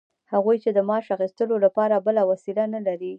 [0.33, 3.09] هغوی چې د معاش اخیستلو لپاره بله وسیله نلري